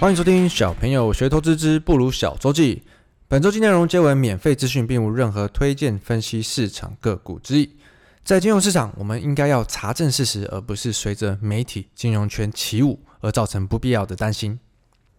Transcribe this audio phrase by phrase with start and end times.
[0.00, 2.84] 欢迎收听小朋友学投资之不如小周记。
[3.26, 7.74] 本周记内容皆为免费资讯，并无任何推荐分析市场个股之意。
[8.22, 14.60] 在金融市场，我们应该要查证事实，而不是随着媒体、金融圈起舞而造成不必要的担心。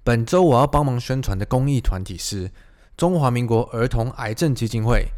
[0.02, 2.50] 本周我要帮忙宣传的公益团体是
[2.96, 5.10] 中华民国儿童癌症基金会。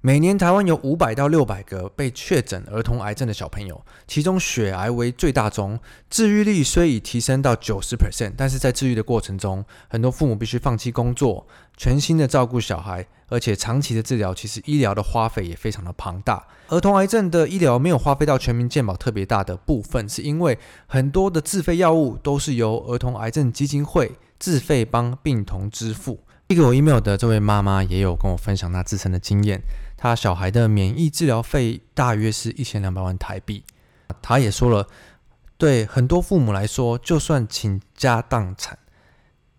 [0.00, 5.76] 每年台湾有五百到六百个被确诊儿童癌症的小朋友，其中血癌为最大宗，
[6.08, 11.44] 治愈率虽已提升到九十 percent，但是在治愈的过程中，很多父母必须放弃工作，
[11.76, 16.46] 全心的照顾小孩，而且长期的治疗，其实医疗的花费也非常的庞大。
[16.68, 20.56] 儿童癌症的医疗没有花费到全民健保特别大的部分，是因为
[20.86, 26.20] 很多的自费药物都是由儿童癌症基金会自费帮病童支付。
[26.48, 29.60] 寄给我 email 的这位妈妈也有跟我分享她自身的经验。
[29.98, 33.64] 他小孩的免疫治疗费大约是一千两百万台币。
[34.22, 34.86] 他也说了，
[35.58, 38.78] 对很多父母来说，就算倾家荡产，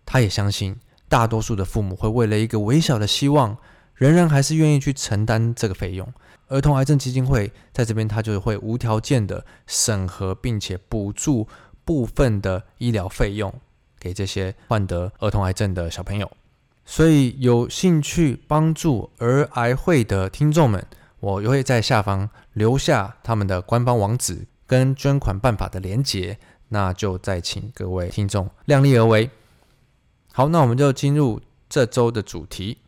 [0.04, 0.76] 他也相信
[1.08, 3.56] 大多数的父母会为了一个微小的希望，
[3.94, 6.12] 仍然还是愿意去承担这个费用。
[6.48, 11.46] 儿童癌症基金会在这边，他就会无条件的审核，并且补助
[11.84, 13.52] 部分的医疗费用
[14.00, 16.28] 给这些患得儿童癌症的小朋友。
[16.90, 20.84] 所以有兴趣帮助儿癌会的听众们，
[21.20, 26.36] 我也会在下方留下他们的官方网址跟捐款办法的连结，
[26.70, 29.30] 那就再请各位听众量力而为。
[30.32, 32.78] 好，那我们就进入这周的主题。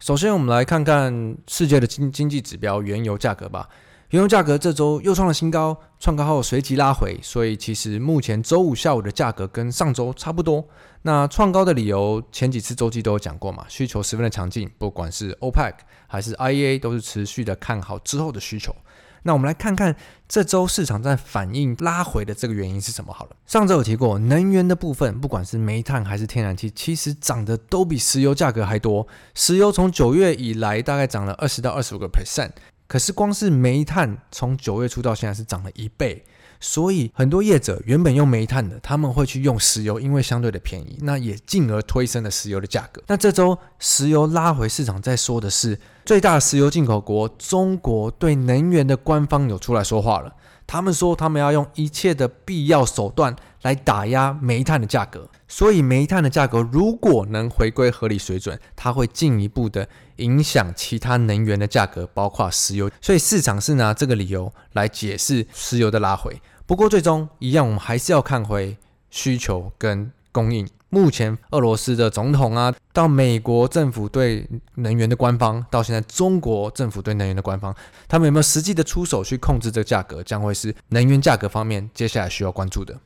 [0.00, 3.68] 首先，我们来看看世界的经经济指标——原油价格吧。
[4.10, 10.64] 原油价格这周又创了新高，创高后随即拉回，所以其实目前周五下午的价格跟上周差不多。
[11.02, 15.74] 那创高的理由，前几次周记都有讲过嘛，需求十分的强劲，不管是 OPEC
[16.08, 18.74] 还是 IEA 都是持续的看好之后的需求。
[19.22, 19.94] 那我们来看看
[20.26, 23.36] 这周市场在反应拉回的这个原因是什么好了。
[23.46, 29.06] 上周有提过，能源的部分，不管是煤炭还是天然气，其实涨的都比石油价格还多。
[29.34, 32.50] 石油从九月以来大概涨了二十到二十五个 percent。
[32.90, 36.24] 可是光是煤炭从九月初到现在是涨了一倍，
[36.58, 43.00] 所以很多业者原本用煤炭的，他们会去用石油，因为相对的便宜，那也进而推升了石油的价格。
[43.06, 50.34] 那这周石油拉回市场，在说的是最大石油进口国中国对能源的官方有出来说话了。
[50.66, 55.28] 他们说，他们要用一切的必要手段来打压煤炭的价格。
[55.48, 62.90] 所以，煤炭的价格如果能回归合理水准，它会进一步的影响其他能源的价格，包括石油。
[63.00, 66.40] 所以，市场是拿这个理由来解释石油的拉回。
[66.66, 68.76] 不过，最终一样，我们还是要看回
[69.10, 70.68] 需求跟供应。
[70.92, 74.44] 目前，俄罗斯的总统啊，到美国政府对
[74.74, 77.72] 能源的官方，到现在中国政府对能源的官方，
[78.08, 82.98] 他们有没有实际的出手去控制这个价格，将会是能源价格方面接下来需要关注的。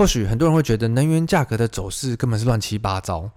[0.00, 3.32] 或许很多人会觉得能源价格的走势根本是乱七八糟，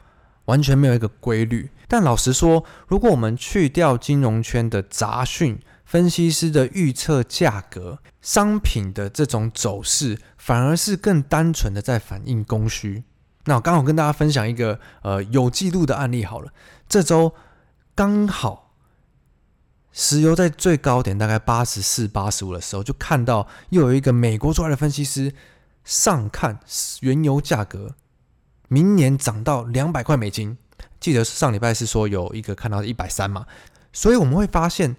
[0.45, 1.69] 完全没有一个规律。
[1.89, 13.03] 但老实说，如果我们去掉金融圈的杂讯，分析师的预测价格，商品的这种走势，反而是更单纯的在反映供需。
[13.43, 16.53] 那我刚好跟大家分享一个呃有记录的案例好了。
[16.87, 17.33] 这周
[17.93, 18.71] 刚好
[19.91, 25.33] 石油在最高点大概八十四、八十五的时候，就看到又有一个美国出来的分析师
[25.83, 26.59] 上看
[27.01, 27.95] 原油价格
[28.67, 30.57] 明年涨到两百块美金。
[30.99, 33.45] 记得上礼拜是说有一个看到一百三嘛，
[33.91, 34.95] 所以我们会发现，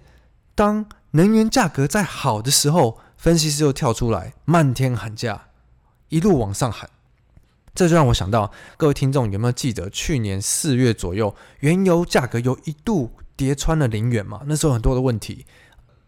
[0.53, 5.47] 当能源价格在好的时候，分析师又跳出来漫天喊价，
[6.09, 6.89] 一路往上喊。
[7.73, 14.41] 这就让我想到，各位听众有没有记得去年四月左右，原油价格有一度跌穿了零元嘛？
[14.45, 15.45] 那时候很多的问题，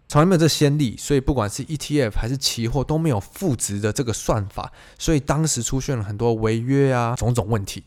[0.07, 7.83] 从来没有这先例，所以不管是 ETF 还是期货都没有负值的这个算法，所以当时出现了很多违约啊种种问题。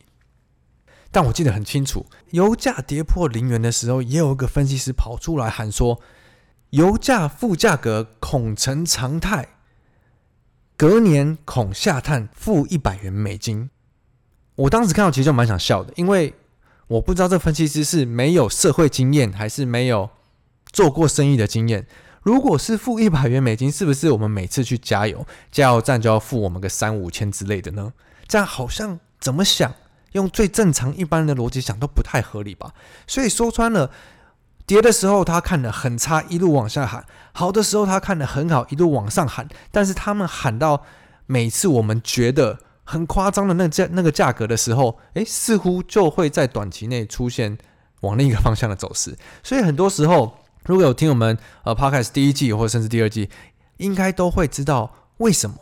[1.11, 6.01] 但我记得很清楚，油价跌破零元的时候，也有一个分析师跑出来喊说，
[6.71, 9.49] 油价负价格恐成常态。
[10.77, 13.69] 隔年恐下探负一百元美金，
[14.55, 16.33] 我当时看到其实就蛮想笑的，因为
[16.87, 20.09] 我不知道这分析师是没有社会经验，还是没有
[20.73, 21.87] 做过生意的经验。
[22.23, 27.93] 如果是付一百元美金，是不是我们每次去加油，加油站就要付我们个三五千之类的呢？
[28.29, 29.73] 这样好像怎么想，
[30.13, 32.73] 用最正常一般的逻辑想都不太合理吧？
[33.07, 33.91] 所以说穿了。
[34.67, 37.03] 跌的时候他看得很差，一路往下喊；
[37.33, 39.49] 好的时候他看得很好，一路往上喊。
[39.73, 40.85] 但是他们喊到
[41.27, 47.59] 每次我们觉得很夸张的那价那个价格的时候，诶，似乎就会在短期内出现
[48.03, 49.19] 往另一个方向的走势。
[49.43, 53.29] 所以很多时候，如果有听我们呃 Podcast 第一季或者甚至第二季，
[53.79, 55.57] 应该都会知道为什么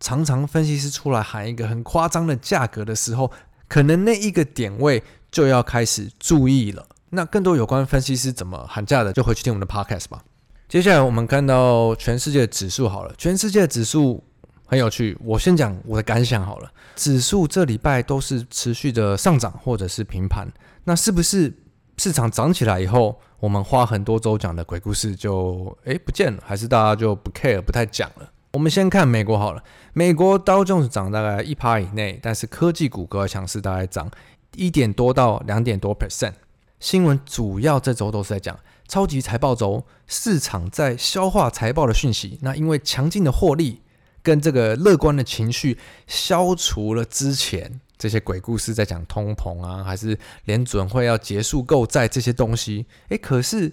[0.00, 3.30] 常常分析师出来喊一个很夸张的价格的时候，
[3.68, 6.86] 可能那一个点位就要开始注意了。
[7.10, 10.24] 那更多有关分析师怎么喊价的，就回去听我们的 podcast 吧。
[10.68, 14.24] 接下来我们看到全世界的指数好了，全世界的指数
[14.64, 15.16] 很有趣。
[15.22, 20.50] 我先讲我的感想好了，指数这礼拜都是持续的上涨或者是平盘。
[20.84, 21.52] 那是不是
[22.02, 26.42] 市场涨起来以后，我们花很多周讲的鬼故事就诶不见了？
[26.44, 28.28] 还是大家就不 care 不太讲了？
[28.54, 29.62] 我们先看美国好了，
[29.92, 34.10] 美国道琼斯涨大概一趴以内，但是科技股格外强势，大概涨
[34.56, 36.32] 一点多到两点多 percent。
[36.80, 38.58] 新闻主要这周都是在讲
[38.88, 42.36] 超级财报周，市场在消化财报的讯息。
[42.42, 43.80] 那因为强劲的获利
[44.24, 45.78] 跟这个乐观的情绪，
[46.08, 52.84] 消除了之前这些鬼故事在讲通膨啊，还是联准会要结束购债这些东西。
[53.10, 53.72] 诶，可是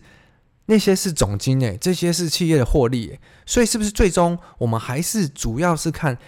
[0.67, 3.17] 那些是总经诶，这些是企业的获利，
[3.47, 6.19] 所以是不是最终我们还是主要是看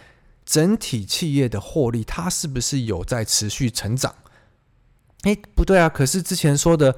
[0.43, 4.15] 整体企业的获利，它是不是有在持续成长？
[5.21, 5.87] 哎，不对啊！
[5.87, 6.95] 可是之前说的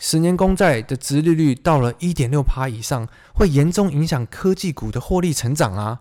[0.00, 6.00] 十年公债的殖利率到了一点六趴以上，会严重影响科技股的获利成长啊。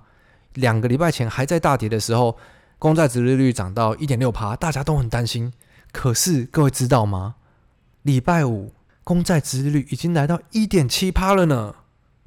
[0.56, 2.36] 两个礼拜前还在大跌的时候，
[2.80, 5.54] 公债殖利率涨到一点六趴，大家都很担心。
[5.92, 7.36] 可是各位知道吗？
[8.04, 8.74] 礼拜五
[9.04, 11.76] 公债殖利率已经来到一点七趴了呢。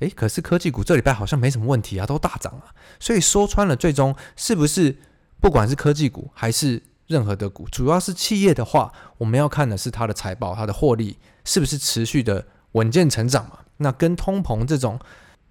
[0.01, 2.75] 哎，可是科技股这礼拜好像没什么问题啊，都大涨啊。
[3.01, 4.99] 所以说穿了，最终是不是
[5.41, 13.61] 不管是科技股还是任何的股，主要是企业的话，我们要看的是它的财报，它的获利是不是持续的稳健成长嘛？
[13.79, 15.01] 那跟通膨这种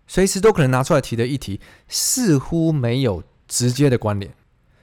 [0.06, 4.32] 随时都可能拿出来提的议题，似乎没有直接的关联。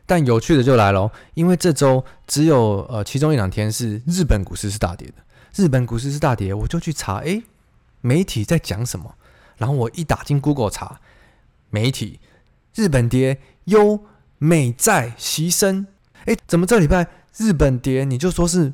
[0.09, 5.15] 但有趣的就来喽，因为这周只有呃其中一两天是日本股市是大跌的，
[5.55, 7.43] 日本股市是大跌，我就去查，诶，
[8.01, 9.15] 媒体在讲什么？
[9.59, 10.99] 然后我一打进 Google 查，
[11.69, 12.21] 媒体
[12.75, 14.01] 日本跌，优
[14.39, 15.87] 美债袭升。
[16.25, 17.07] 哎，怎么这礼拜
[17.37, 18.73] 日本跌，你就说是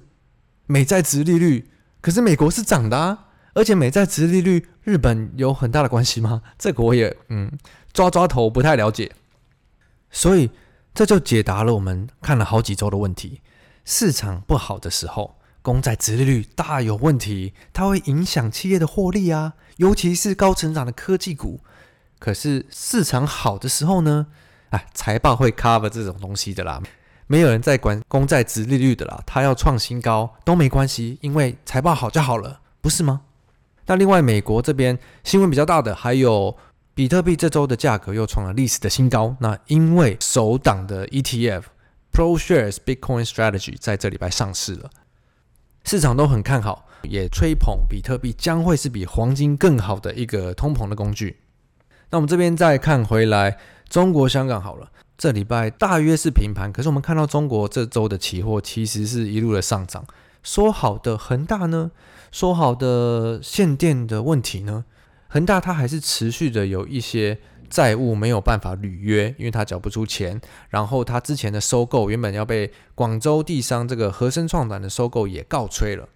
[0.66, 1.68] 美债殖利率？
[2.00, 6.42] 可是美国是涨的啊，而且美债殖利率日本有很大的关系吗？
[6.56, 7.50] 这个我也嗯
[7.92, 9.10] 抓抓头不太了解。
[10.12, 10.48] 所以
[10.94, 13.40] 这就解答了我们看了好几周的问题：
[13.84, 21.58] 市场不好的时候，公债殖利率大有问题，它会影响企业的获利啊，尤其是高成长的科技股。
[22.20, 24.28] 可是市场好的时候呢？
[24.70, 26.80] 哎，财报会 cover 这种东西的啦。
[27.26, 33.22] 没有人在管公债殖利率的啦，它要创新高都没关系，因为财报好就好了，不是吗？
[33.86, 36.56] 那另外美国这边新闻比较大的还有
[36.94, 41.64] 比特币这周的价格又创了历史的新高，那因为首档的 ETF
[42.12, 44.88] ProShares Bitcoin Strategy 在这礼拜上市了，
[45.84, 51.38] 市场都很看好，也吹捧比特币将会是比黄金更好的一个通膨的工具。
[52.10, 53.58] 那我们这边再看回来
[53.88, 54.88] 中国香港好了。
[55.18, 60.04] 这礼拜大约是平盘，可是我们看到中国这周的期货其实是一路的上涨。
[60.44, 61.90] 说好的恒大呢？
[62.30, 64.84] 说好的限电的问题呢？
[65.34, 70.40] 恒大它还是持续的有一些债务没有办法履约，因为它缴不出钱。
[70.68, 76.08] 然后它之前的收购原本要被广州地商这个和生创展的收购也告吹了。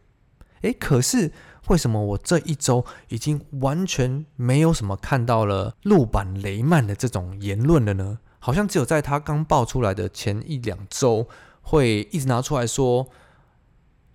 [0.60, 1.32] 诶，可是
[1.66, 8.20] 为什么我这一周已经完全没有什么看到了陆板雷曼的这种言论了呢？
[8.38, 11.26] 好像只有在他刚爆出来的前一两周，
[11.62, 13.08] 会一直拿出来说，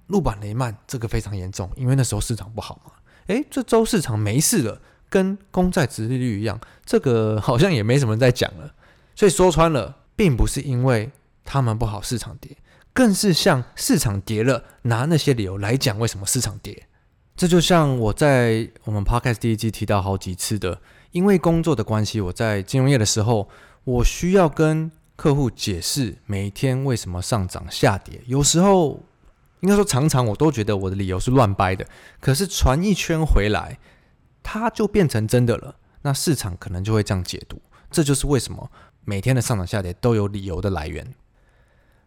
[0.07, 2.93] 陆板雷曼这个非常严重，因为那时候市场不好嘛。
[3.27, 4.81] 诶，这周市场没事了，
[5.13, 8.74] 跟公债殖利率一样，这个好像也没什么人在讲了。
[9.13, 11.12] 所以说穿了，并不是因为
[11.46, 12.58] 他们不好，市场跌，
[12.91, 16.88] 更是像市场跌了，拿那些理由来讲为什么市场跌。
[17.36, 23.48] 这就像我在我们 Podcast 第一季提到好几次的，因为工作的关系，我在金融业的时候。
[23.86, 29.03] 我需要跟客户解释每天为什么上涨下跌，有时候
[29.60, 31.86] 应该说常常我都觉得我的理由是乱掰的，
[32.22, 33.77] 可是传一圈回来，
[34.43, 35.77] 它就变成真的了。
[36.01, 38.69] 那市场可能就会这样解读，这就是为什么
[39.05, 41.15] 每天的上涨下跌都有理由的来源。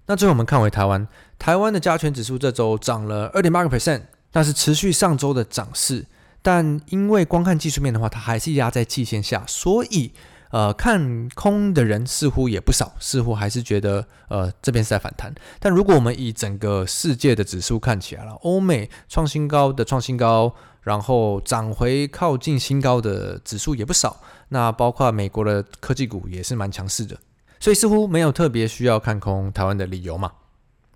[0.06, 6.06] 那最后我们看回台湾，台湾的加权指数这周涨了二点八个 percent，但是持续上周的涨势，
[6.42, 10.12] 但因为光看技术面的话，它还是压在季线下，所以。
[10.50, 15.34] 呃，看空的人似乎也不少，似乎还是觉得呃这边是在反弹。
[15.58, 20.54] 但如果我们以整个世界的指数看起来了，欧美创新高的创新高，
[20.86, 24.20] 然后涨回靠近新高的指数也不少。
[24.50, 27.18] 那包括美国的科技股也是蛮强势的，
[27.58, 30.30] 所以似乎没有特别需要看空台湾的理由嘛。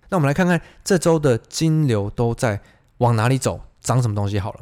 [0.07, 2.61] 那我们来看看这周的金流都在
[2.99, 4.61] 往哪里走，涨什么东西好了。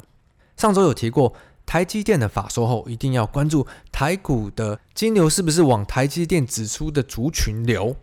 [0.56, 1.32] 上周有提过。
[1.66, 7.94] 台积电的法说后，一定要关注台股的金流是不是往台积电指出的族群流。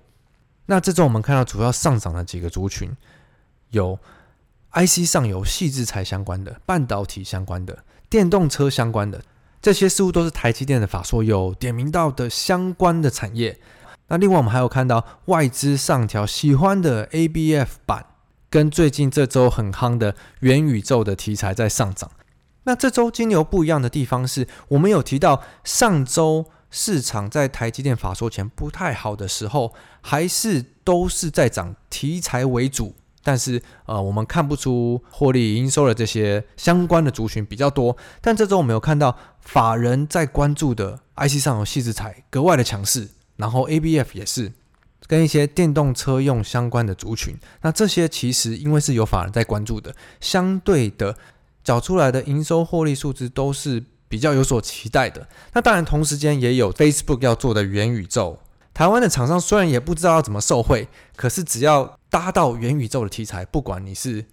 [0.68, 2.96] 那这周我们看到主要上涨的几个族群，
[3.72, 4.00] 有
[4.74, 9.24] IC 上游细制材相关的、半导体相关的、电动车相关的，
[9.62, 13.60] 这些似乎都是台积电的法说有点名到的相关的产业。
[14.10, 18.06] 那另外我们还有看到外资上调喜欢的 ABF 版，
[18.50, 22.12] 跟最近这周很夯的元宇宙的题材在上涨。
[22.64, 32.96] 那这周金牛不一样的地方是，我们有提到上周市场在台积电法说前不太好的时候，还是都是在涨题材为主，
[33.28, 37.98] 但是呃，我们看不出获利营收的这些相关的族群比较多。
[38.22, 43.10] 但这周我们有看到法人在关注的 IC 上游矽智财格外的强势。
[43.36, 44.54] 然后 ABF 也是
[45.08, 51.18] 跟一些电动车用相关的族群，那这些其实因为是有法人在关注的，相对的
[51.64, 55.28] 找出来的营收获利数字都是比较有所期待的。
[55.54, 58.40] 那当然同时间也有 Facebook 要做的元宇宙，
[58.74, 64.26] 台湾的厂商虽然也不知道要怎么受惠，可是只要搭到元宇宙的题材，不管你是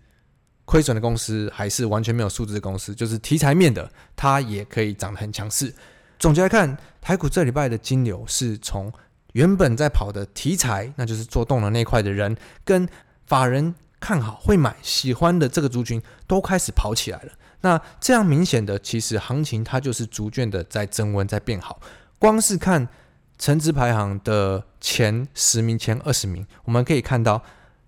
[0.65, 5.75] 亏损的公司还是完全没有数字的公司，就是题材面的，它也可以涨得很强势。
[6.19, 8.93] 总结来看，台股这礼拜的金流是从
[9.33, 12.89] 原本在跑的题材，那就是做动能那块的人，跟
[13.27, 17.33] 法人看好、会买、喜欢的这个族群都开始跑起来了。
[17.63, 21.81] 那这样明显的，其实行情它就是逐渐的在增温、在变好。
[22.19, 22.89] 光是看
[23.39, 27.43] 成值排行的前十名、前二十名，我们可以看到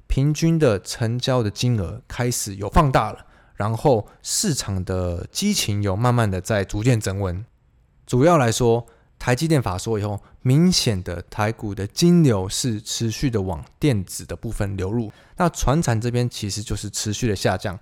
[0.07, 7.45] 平均的成交的金额开始有放大了，然后市场的激情有慢慢的在逐渐增温。
[8.07, 8.87] 主要来说，
[9.19, 15.11] 台积电法说以后，明显的台股的金流是持续的往电子的部分流入。
[15.37, 17.79] 那传产这边其实就是持续的下降。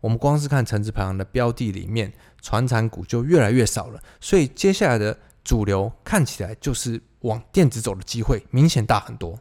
[0.00, 4.00] 我们光是看成指排行的标的里面，传产股就越来越少了。
[4.20, 9.38] 所以接下来的主流看起来就是往电子走的机会明显大很多。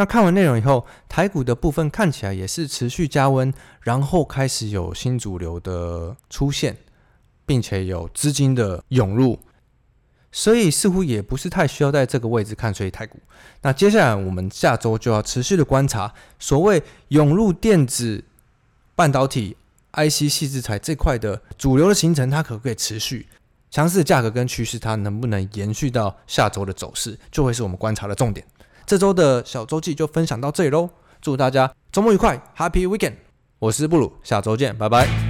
[0.00, 3.52] 那看完内容以后，台股的部分看起来也是持续加温，
[3.82, 6.74] 然后开始有新主流的出现。
[7.44, 9.36] 并且有资金的涌入，
[10.30, 13.18] 所以似乎也不是太需要在这个位置看衰台股。
[13.62, 18.22] 那接下来我们下周就要持续的观察，所谓涌入电子、
[18.94, 19.56] 半导体、
[19.94, 23.26] IC 细制材这块的主流的形成，它可不可以持续？
[23.68, 28.46] 强势的价格跟趋势，它能不能延续到下周的走势，就会是我们观察的重点。
[28.90, 30.90] 这周的小周记就分享到这里喽，
[31.22, 33.14] 祝大家周末愉快，Happy Weekend！
[33.60, 35.29] 我是布鲁，下周见，拜拜。